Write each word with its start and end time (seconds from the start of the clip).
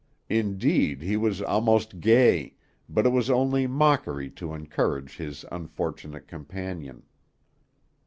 Indeed, 0.29 1.03
he 1.03 1.15
was 1.15 1.43
almost 1.43 1.99
gay, 1.99 2.55
but 2.89 3.05
it 3.05 3.09
was 3.09 3.29
only 3.29 3.67
mockery 3.67 4.31
to 4.31 4.55
encourage 4.55 5.17
his 5.17 5.45
unfortunate 5.51 6.27
companion. 6.27 7.03